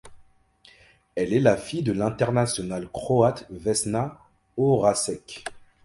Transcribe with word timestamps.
Elle 1.13 1.31
est 1.31 1.39
la 1.39 1.55
fille 1.55 1.83
de 1.83 1.91
l'internationale 1.91 2.89
croate 2.89 3.45
Vesna 3.51 4.19
Horacek. 4.57 5.43